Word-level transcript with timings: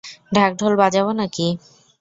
ঢাকঢোল 0.31 0.73
বাজাবো 0.75 1.11
নাকি? 1.13 1.47